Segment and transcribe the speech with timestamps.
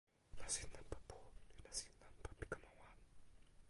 [0.39, 1.17] nasin nanpa pu
[1.51, 2.95] li nasin nanpa pi kama wan.